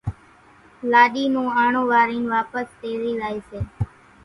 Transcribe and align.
لاڏي 0.91 1.23
نون 1.33 1.47
آڻو 1.63 1.81
وارين 1.91 2.23
واپس 2.33 2.67
تيڙي 2.79 3.13
زاشي۔ 3.21 3.59